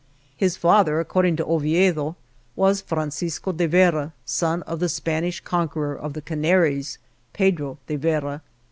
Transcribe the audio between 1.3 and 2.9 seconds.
to Oviedo was